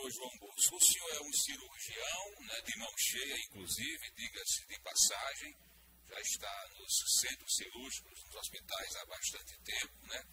Doutor 0.00 0.12
João 0.12 0.38
Bosco, 0.38 0.76
o 0.76 0.80
senhor 0.80 1.14
é 1.14 1.20
um 1.20 1.32
cirurgião, 1.32 2.40
né, 2.40 2.60
de 2.62 2.78
mão 2.78 2.90
cheia, 2.96 3.36
inclusive, 3.44 4.10
diga-se 4.16 4.66
de 4.66 4.78
passagem, 4.80 5.54
já 6.08 6.20
está 6.20 6.68
nos 6.78 7.20
centros 7.20 7.54
cirúrgicos, 7.54 8.24
nos 8.24 8.34
hospitais 8.36 8.96
há 8.96 9.04
bastante 9.04 9.58
tempo, 9.62 10.06
né? 10.06 10.24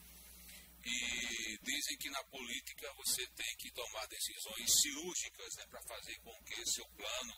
E 0.85 1.57
dizem 1.63 1.97
que 1.97 2.09
na 2.09 2.23
política 2.25 2.93
você 2.93 3.27
tem 3.35 3.57
que 3.57 3.69
tomar 3.71 4.07
decisões 4.07 4.71
cirúrgicas 4.81 5.55
né, 5.55 5.65
para 5.67 5.81
fazer 5.83 6.17
com 6.19 6.43
que 6.45 6.65
seu 6.65 6.87
plano 6.91 7.33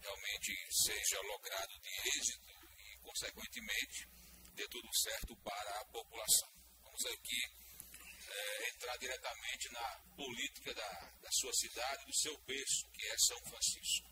realmente 0.00 0.54
seja 0.70 1.20
logrado 1.22 1.80
de 1.80 2.08
êxito 2.08 2.50
e, 2.78 2.98
consequentemente, 2.98 4.06
dê 4.54 4.68
tudo 4.68 4.88
certo 4.94 5.36
para 5.38 5.80
a 5.80 5.84
população. 5.86 6.52
Vamos 6.84 7.04
aqui 7.06 7.64
é, 8.28 8.63
entrar 8.94 8.98
diretamente 8.98 9.72
na 9.72 9.98
política 10.16 10.74
da, 10.74 11.10
da 11.22 11.30
sua 11.32 11.52
cidade, 11.52 12.06
do 12.06 12.14
seu 12.14 12.38
berço, 12.46 12.88
que 12.92 13.06
é 13.06 13.18
São 13.18 13.38
Francisco. 13.48 14.08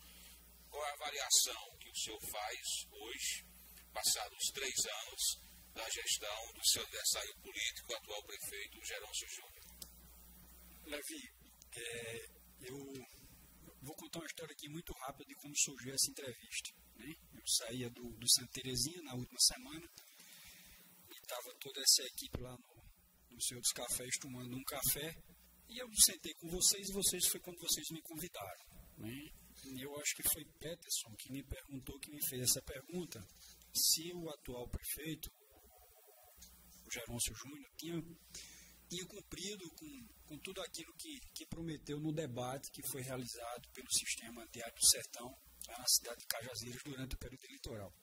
Qual 0.69 0.83
é 0.83 0.89
a 0.89 0.93
avaliação 0.93 1.77
que 1.79 1.89
o 1.89 1.95
senhor 1.95 2.19
faz 2.31 2.59
hoje, 2.91 3.45
passados 3.93 4.51
três 4.53 4.85
anos, 4.85 5.21
da 5.73 5.89
gestão 5.89 6.53
do 6.53 6.67
seu 6.67 6.83
adversário 6.83 7.35
político, 7.41 7.95
atual 7.95 8.23
prefeito 8.23 8.85
Gerôncio 8.85 9.27
Júnior? 9.29 9.63
Levi, 10.85 11.31
é, 11.75 12.25
eu 12.61 12.77
vou 13.81 13.95
contar 13.95 14.19
uma 14.19 14.27
história 14.27 14.53
aqui 14.53 14.67
muito 14.69 14.93
rápida 14.93 15.25
de 15.25 15.35
como 15.35 15.53
surgiu 15.55 15.93
essa 15.93 16.11
entrevista. 16.11 16.69
Né? 16.95 17.15
Eu 17.33 17.47
saía 17.47 17.89
do, 17.89 18.03
do 18.17 18.29
Santa 18.29 18.51
Terezinha 18.53 19.01
na 19.03 19.13
última 19.13 19.39
semana 19.39 19.87
e 21.09 21.17
estava 21.17 21.53
toda 21.59 21.81
essa 21.81 22.03
equipe 22.03 22.39
lá 22.39 22.51
no 22.51 22.72
Senhor 23.43 23.59
dos 23.59 23.73
Cafés 23.73 24.17
tomando 24.21 24.55
um 24.55 24.63
café 24.63 25.13
e 25.67 25.77
eu 25.77 25.87
sentei 26.05 26.33
com 26.35 26.47
vocês 26.49 26.87
e 26.87 26.93
vocês 26.93 27.27
foi 27.27 27.41
quando 27.41 27.59
vocês 27.59 27.85
me 27.91 28.01
convidaram. 28.01 28.65
Né? 28.97 29.11
Eu 29.81 29.99
acho 29.99 30.15
que 30.15 30.23
foi 30.31 30.45
Peterson 30.59 31.13
que 31.17 31.31
me 31.31 31.43
perguntou, 31.43 31.99
que 31.99 32.11
me 32.11 32.25
fez 32.25 32.43
essa 32.43 32.61
pergunta, 32.61 33.19
se 33.75 34.13
o 34.13 34.29
atual 34.29 34.69
prefeito, 34.69 35.29
o 36.87 36.91
Gerôncio 36.91 37.35
Júnior, 37.35 37.69
tinha, 37.77 38.01
tinha 38.89 39.05
cumprido 39.07 39.69
com, 39.75 40.07
com 40.25 40.37
tudo 40.39 40.61
aquilo 40.61 40.93
que, 40.97 41.19
que 41.35 41.45
prometeu 41.47 41.99
no 41.99 42.13
debate 42.13 42.71
que 42.71 42.87
foi 42.87 43.01
realizado 43.01 43.67
pelo 43.73 43.91
sistema 43.91 44.47
Diário 44.53 44.75
do 44.75 44.87
Sertão, 44.87 45.35
na 45.67 45.85
cidade 45.87 46.19
de 46.19 46.27
Cajazeiras, 46.27 46.81
durante 46.83 47.15
o 47.15 47.19
período 47.19 47.45
eleitoral. 47.45 47.93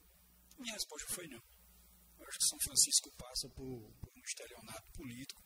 Minha 0.58 0.74
resposta 0.74 1.14
foi 1.14 1.26
não. 1.28 1.42
Eu 2.18 2.26
acho 2.28 2.38
que 2.38 2.48
São 2.48 2.58
Francisco 2.60 3.10
passa 3.16 3.48
por, 3.50 3.92
por 4.00 4.12
um 4.20 4.24
estelionato 4.24 4.92
político, 4.92 5.42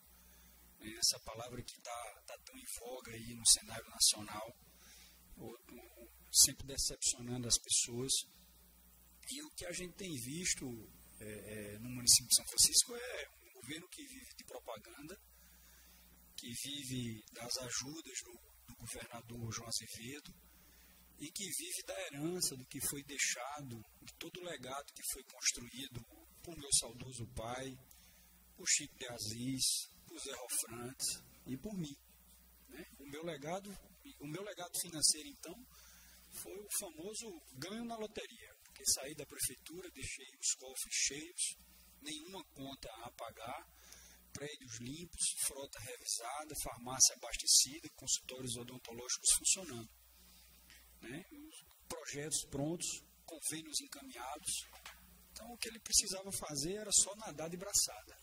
essa 0.98 1.18
palavra 1.20 1.62
que 1.62 1.76
está 1.76 2.22
tá 2.26 2.36
tão 2.44 2.56
em 2.56 2.64
voga 2.78 3.12
aí 3.12 3.34
no 3.34 3.46
cenário 3.46 3.88
nacional, 3.88 4.54
sempre 6.30 6.66
decepcionando 6.66 7.48
as 7.48 7.58
pessoas. 7.58 8.12
E 9.30 9.42
o 9.42 9.50
que 9.56 9.66
a 9.66 9.72
gente 9.72 9.94
tem 9.94 10.12
visto 10.12 10.66
é, 11.20 11.24
é, 11.24 11.78
no 11.78 11.88
município 11.88 12.28
de 12.28 12.36
São 12.36 12.44
Francisco 12.46 12.94
é 12.94 13.28
um 13.48 13.52
governo 13.60 13.88
que 13.88 14.04
vive 14.04 14.34
de 14.36 14.44
propaganda, 14.44 15.16
que 16.36 16.50
vive 16.64 17.24
das 17.32 17.56
ajudas 17.58 18.18
do, 18.24 18.32
do 18.66 18.76
governador 18.76 19.52
João 19.52 19.68
Azevedo 19.68 20.34
e 21.18 21.30
que 21.30 21.44
vive 21.44 21.82
da 21.86 22.00
herança 22.06 22.56
do 22.56 22.66
que 22.66 22.80
foi 22.88 23.02
deixado, 23.04 23.80
de 24.02 24.12
todo 24.18 24.40
o 24.40 24.44
legado 24.44 24.92
que 24.92 25.02
foi 25.12 25.22
construído 25.24 26.04
por 26.42 26.56
meu 26.58 26.72
saudoso 26.78 27.26
pai, 27.34 27.72
por 28.56 28.66
Chico 28.68 28.96
de 28.96 29.06
Aziz, 29.08 29.64
por 30.06 30.18
Zé 30.18 30.32
Rofrantes 30.32 31.22
e 31.46 31.56
por 31.56 31.74
mim. 31.74 31.96
Né? 32.68 32.84
O 33.00 33.06
meu 33.06 33.24
legado, 33.24 33.70
o 34.20 34.26
meu 34.26 34.42
legado 34.42 34.78
financeiro 34.80 35.28
então 35.28 35.54
foi 36.42 36.58
o 36.58 36.68
famoso 36.78 37.42
ganho 37.58 37.84
na 37.84 37.96
loteria 37.96 38.54
porque 38.74 38.90
saí 38.90 39.14
da 39.14 39.24
prefeitura, 39.24 39.88
deixei 39.92 40.26
os 40.36 40.54
cofres 40.58 40.94
cheios, 40.94 41.56
nenhuma 42.02 42.42
conta 42.52 42.90
a 43.04 43.10
pagar, 43.12 43.64
prédios 44.32 44.80
limpos, 44.80 45.22
frota 45.46 45.78
revisada, 45.78 46.54
farmácia 46.60 47.14
abastecida, 47.14 47.88
consultórios 47.94 48.56
odontológicos 48.56 49.30
funcionando. 49.38 49.90
Né? 51.02 51.24
Projetos 51.88 52.44
prontos, 52.50 52.86
convênios 53.24 53.80
encaminhados. 53.80 54.52
Então 55.30 55.46
o 55.52 55.56
que 55.56 55.68
ele 55.68 55.78
precisava 55.78 56.30
fazer 56.32 56.74
era 56.74 56.90
só 56.92 57.14
nadar 57.14 57.48
de 57.48 57.56
braçada. 57.56 58.18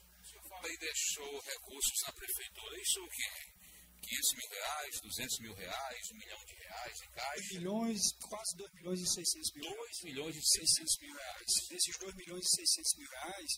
Fala 0.62 0.74
aí 0.74 0.78
deixou 0.78 1.42
recursos 1.42 2.02
na 2.06 2.14
prefeitura. 2.14 2.80
Isso 2.80 3.02
o 3.02 3.10
que 3.10 3.62
500 4.02 4.34
mil 4.36 4.50
reais, 4.50 5.02
200 5.02 5.40
mil 5.40 5.54
reais, 5.56 6.12
1 6.12 6.18
milhão 6.18 6.46
de 6.46 6.54
reais 6.54 7.02
em 7.02 7.10
caixa. 7.10 7.36
2 7.36 7.52
milhões, 7.54 8.02
quase 8.30 8.58
2 8.58 8.74
milhões 8.74 9.00
e 9.02 9.08
600 9.08 9.54
mil 9.54 9.64
2 9.64 10.04
milhões 10.04 10.36
e 10.36 10.42
600 10.42 11.00
mil 11.02 11.14
reais. 11.16 11.46
Desses 11.68 11.98
2 11.98 12.16
milhões 12.16 12.46
e 12.46 12.56
600 12.56 12.98
mil 12.98 13.10
reais, 13.10 13.52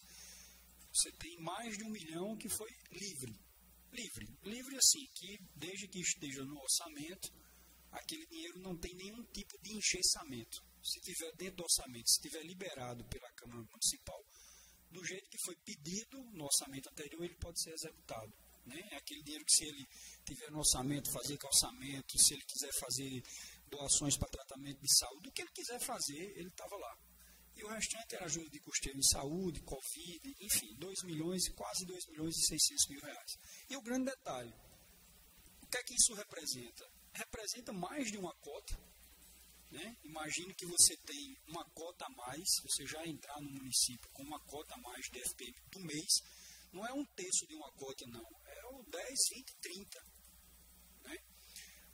você 0.93 1.11
tem 1.19 1.37
mais 1.41 1.77
de 1.77 1.83
um 1.83 1.89
milhão 1.89 2.37
que 2.37 2.47
foi 2.47 2.71
livre. 2.91 3.33
Livre. 3.91 4.27
Livre 4.43 4.77
assim, 4.77 5.05
que 5.15 5.37
desde 5.55 5.87
que 5.89 5.99
esteja 5.99 6.45
no 6.45 6.57
orçamento, 6.57 7.27
aquele 7.91 8.25
dinheiro 8.27 8.59
não 8.59 8.77
tem 8.77 8.95
nenhum 8.95 9.23
tipo 9.25 9.61
de 9.61 9.75
engessamento. 9.75 10.63
Se 10.81 11.01
tiver 11.01 11.31
dentro 11.35 11.57
do 11.57 11.63
orçamento, 11.63 12.09
se 12.09 12.21
tiver 12.21 12.43
liberado 12.43 13.03
pela 13.05 13.29
Câmara 13.33 13.61
Municipal, 13.71 14.23
do 14.93 15.03
jeito 15.05 15.29
que 15.29 15.37
foi 15.45 15.55
pedido 15.57 16.23
no 16.31 16.45
orçamento 16.45 16.89
anterior, 16.89 17.23
ele 17.23 17.35
pode 17.35 17.61
ser 17.61 17.73
executado. 17.73 18.31
Né? 18.65 18.79
É 18.91 18.95
aquele 18.95 19.23
dinheiro 19.23 19.43
que 19.45 19.55
se 19.55 19.65
ele 19.65 19.85
tiver 20.25 20.49
no 20.51 20.59
orçamento, 20.59 21.11
fazer 21.11 21.37
calçamento, 21.37 22.17
se 22.17 22.33
ele 22.33 22.43
quiser 22.43 22.71
fazer 22.79 23.23
doações 23.67 24.15
para 24.17 24.29
tratamento 24.29 24.79
de 24.79 24.97
saúde, 24.97 25.29
o 25.29 25.31
que 25.31 25.41
ele 25.41 25.51
quiser 25.51 25.79
fazer, 25.79 26.37
ele 26.37 26.47
estava 26.47 26.75
lá. 26.77 26.97
E 27.55 27.63
o 27.63 27.67
restante 27.67 28.15
era 28.15 28.25
ajuda 28.25 28.49
de 28.49 28.59
custeio 28.59 28.97
em 28.97 29.03
saúde, 29.03 29.61
Covid, 29.61 30.35
enfim, 30.39 30.73
2 30.75 31.03
milhões, 31.03 31.49
quase 31.49 31.85
2 31.85 32.07
milhões 32.07 32.35
e 32.35 32.47
600 32.47 32.87
mil 32.89 33.01
reais. 33.01 33.37
E 33.69 33.77
o 33.77 33.81
grande 33.81 34.05
detalhe, 34.05 34.53
o 35.61 35.67
que 35.67 35.77
é 35.77 35.83
que 35.83 35.93
isso 35.93 36.13
representa? 36.13 36.89
Representa 37.13 37.73
mais 37.73 38.11
de 38.11 38.17
uma 38.17 38.33
cota. 38.35 38.79
Né? 39.73 39.97
Imagine 40.03 40.53
que 40.53 40.67
você 40.67 40.95
tem 40.97 41.35
uma 41.47 41.65
cota 41.71 42.05
a 42.05 42.09
mais, 42.09 42.47
você 42.61 42.85
já 42.85 43.03
entrar 43.07 43.41
no 43.41 43.49
município 43.49 44.07
com 44.13 44.21
uma 44.21 44.39
cota 44.45 44.75
a 44.75 44.77
mais 44.77 45.03
de 45.11 45.19
FPM 45.19 45.55
do 45.71 45.79
mês, 45.79 46.21
não 46.71 46.85
é 46.85 46.93
um 46.93 47.03
terço 47.05 47.47
de 47.47 47.55
uma 47.55 47.71
cota, 47.71 48.05
não. 48.05 48.29
É 48.45 48.65
o 48.67 48.83
10, 48.83 49.19
20, 49.31 49.55
30. 49.61 50.05
Né? 51.05 51.17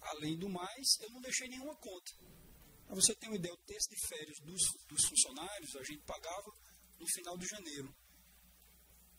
Além 0.01 0.37
do 0.37 0.49
mais, 0.49 0.99
eu 0.99 1.09
não 1.11 1.21
deixei 1.21 1.47
nenhuma 1.47 1.73
conta. 1.77 2.11
Para 2.85 2.95
você 2.95 3.15
ter 3.15 3.27
uma 3.27 3.37
ideia, 3.37 3.53
o 3.53 3.65
texto 3.65 3.91
de 3.91 4.07
férias 4.07 4.39
dos, 4.41 4.61
dos 4.89 5.05
funcionários 5.05 5.75
a 5.77 5.83
gente 5.83 6.03
pagava 6.03 6.51
no 6.99 7.07
final 7.07 7.37
de 7.37 7.47
janeiro. 7.47 7.95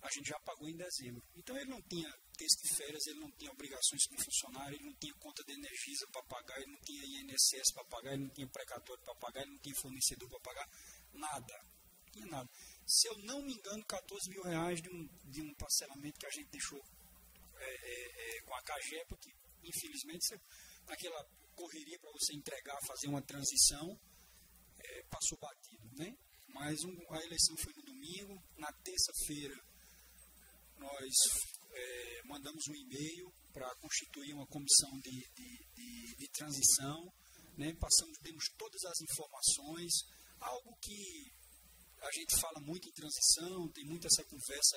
A 0.02 0.10
gente 0.10 0.28
já 0.28 0.38
pagou 0.40 0.68
em 0.68 0.76
dezembro. 0.76 1.22
Então 1.34 1.56
ele 1.56 1.70
não 1.70 1.80
tinha 1.82 2.10
texto 2.36 2.62
de 2.62 2.76
férias, 2.76 3.06
ele 3.06 3.20
não 3.20 3.30
tinha 3.32 3.50
obrigações 3.52 4.04
com 4.06 4.16
o 4.16 4.22
funcionário, 4.22 4.76
ele 4.76 4.84
não 4.84 4.94
tinha 4.96 5.14
conta 5.14 5.42
de 5.44 5.54
energia 5.80 6.06
para 6.12 6.22
pagar, 6.24 6.56
ele 6.58 6.72
não 6.72 6.80
tinha 6.80 7.04
INSS 7.04 7.72
para 7.72 7.84
pagar, 7.84 8.12
ele 8.12 8.24
não 8.24 8.30
tinha 8.30 8.48
precatório 8.48 9.02
para 9.02 9.14
pagar, 9.16 9.42
ele 9.42 9.52
não 9.52 9.60
tinha 9.60 9.74
fornecedor 9.76 10.28
para 10.28 10.40
pagar, 10.40 10.68
nada. 11.12 11.54
Não 12.04 12.12
tinha 12.12 12.26
nada 12.26 12.50
se 12.90 13.06
eu 13.06 13.16
não 13.18 13.40
me 13.42 13.54
engano, 13.54 13.84
14 13.86 14.28
mil 14.30 14.42
reais 14.42 14.82
de 14.82 14.90
um, 14.90 15.06
de 15.30 15.42
um 15.42 15.54
parcelamento 15.54 16.18
que 16.18 16.26
a 16.26 16.30
gente 16.30 16.50
deixou 16.50 16.80
é, 17.56 17.64
é, 17.64 18.36
é, 18.36 18.40
com 18.42 18.52
a 18.52 18.62
CAGEPA, 18.62 19.16
que 19.16 19.30
infelizmente 19.62 20.26
você, 20.26 20.40
naquela 20.88 21.24
correria 21.54 21.98
para 22.00 22.10
você 22.10 22.34
entregar, 22.34 22.76
fazer 22.84 23.06
uma 23.06 23.22
transição, 23.22 23.96
é, 24.80 25.02
passou 25.04 25.38
batido. 25.38 25.88
Né? 25.98 26.12
Mas 26.48 26.82
um, 26.82 27.14
a 27.14 27.24
eleição 27.24 27.56
foi 27.58 27.72
no 27.76 27.82
domingo, 27.82 28.42
na 28.58 28.72
terça-feira 28.82 29.54
nós 30.78 31.14
é, 31.72 32.22
mandamos 32.24 32.66
um 32.68 32.74
e-mail 32.74 33.30
para 33.52 33.72
constituir 33.76 34.32
uma 34.32 34.46
comissão 34.46 34.90
de, 34.98 35.12
de, 35.36 35.59
de, 36.20 36.28
transição, 36.28 37.12
né? 37.56 37.72
passamos, 37.74 38.18
temos 38.22 38.44
todas 38.56 38.84
as 38.84 39.00
informações, 39.00 39.92
algo 40.40 40.76
que 40.80 41.32
a 42.00 42.10
gente 42.12 42.40
fala 42.40 42.60
muito 42.60 42.88
em 42.88 42.92
transição, 42.92 43.68
tem 43.72 43.84
muito 43.84 44.06
essa 44.06 44.24
conversa 44.24 44.76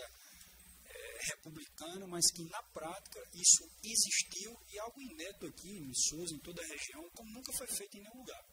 é, 0.85 1.19
republicana, 1.31 2.07
mas 2.07 2.31
que 2.31 2.43
na 2.49 2.63
prática 2.73 3.19
isso 3.33 3.63
existiu 3.83 4.51
e 4.71 4.79
algo 4.79 5.01
inédito 5.01 5.47
aqui 5.47 5.77
em 5.77 5.93
Souza, 5.93 6.35
em 6.35 6.39
toda 6.39 6.61
a 6.61 6.67
região, 6.67 7.09
como 7.15 7.31
nunca 7.31 7.51
foi 7.57 7.67
feito 7.67 7.97
em 7.97 8.01
nenhum 8.01 8.19
lugar. 8.19 8.43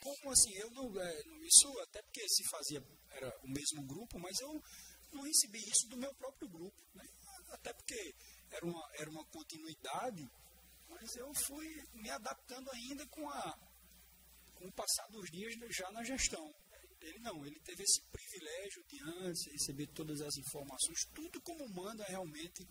Como 0.00 0.30
assim, 0.30 0.52
eu 0.54 0.70
não, 0.70 1.00
é, 1.00 1.22
isso 1.42 1.80
até 1.80 2.02
porque 2.02 2.28
se 2.28 2.44
fazia, 2.50 2.82
era 3.10 3.28
o 3.42 3.48
mesmo 3.48 3.86
grupo, 3.86 4.18
mas 4.18 4.38
eu 4.40 4.62
não 5.12 5.22
recebi 5.22 5.58
isso 5.58 5.88
do 5.88 5.96
meu 5.96 6.12
próprio 6.14 6.48
grupo, 6.48 6.80
né? 6.94 7.04
até 7.50 7.72
porque 7.72 8.14
era 8.50 8.66
uma, 8.66 8.90
era 8.98 9.10
uma 9.10 9.24
continuidade, 9.26 10.28
mas 10.88 11.16
eu 11.16 11.32
fui 11.46 11.66
me 11.94 12.10
adaptando 12.10 12.70
ainda 12.70 13.06
com, 13.08 13.28
a, 13.28 13.58
com 14.54 14.66
o 14.66 14.72
passar 14.72 15.06
dos 15.10 15.30
dias 15.30 15.54
já 15.70 15.90
na 15.90 16.04
gestão. 16.04 16.54
Ele 17.00 17.18
não, 17.20 17.44
ele 17.46 17.60
teve 17.60 17.82
esse 17.82 18.02
privilégio 18.10 18.84
de 18.88 19.02
antes 19.24 19.52
receber 19.52 19.86
todas 19.88 20.20
as 20.20 20.36
informações, 20.36 21.04
tudo 21.14 21.40
como 21.42 21.68
manda 21.68 22.04
realmente, 22.04 22.66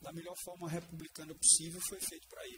da 0.00 0.12
melhor 0.12 0.34
forma 0.44 0.68
republicana 0.68 1.34
possível, 1.34 1.80
foi 1.88 2.00
feito 2.00 2.26
para 2.28 2.44
ele. 2.46 2.54